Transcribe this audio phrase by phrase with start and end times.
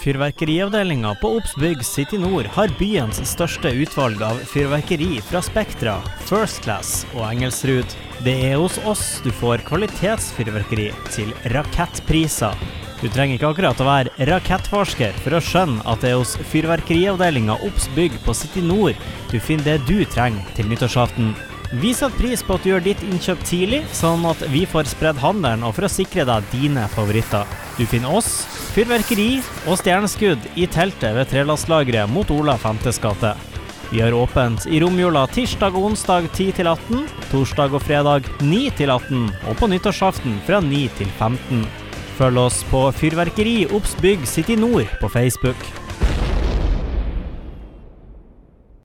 [0.00, 6.62] Fyrverkeriavdelinga på Obs Bygg City Nord har byens største utvalg av fyrverkeri fra Spektra, First
[6.64, 7.92] Class og Engelsrud.
[8.24, 12.56] Det er hos oss du får kvalitetsfyrverkeri til rakettpriser.
[13.02, 17.60] Du trenger ikke akkurat å være rakettforsker for å skjønne at det er hos fyrverkeriavdelinga
[17.68, 18.96] Obs Bygg på City Nord
[19.28, 21.34] du finner det du trenger til nyttårsaften.
[21.76, 25.20] Vi setter pris på at du gjør ditt innkjøp tidlig, sånn at vi får spredd
[25.20, 27.68] handelen og for å sikre deg dine favoritter.
[27.80, 28.42] Du finner oss,
[28.74, 33.30] fyrverkeri og stjerneskudd i teltet ved Trelastslageret mot Ola Femtes gate.
[33.88, 38.60] Vi har åpent i romjula tirsdag og onsdag 10 til 18, torsdag og fredag 9
[38.76, 41.64] til 18 og på nyttårsaften fra 9 til 15.
[42.20, 45.70] Følg oss på Fyrverkeri Obs Bygg City Nord på Facebook.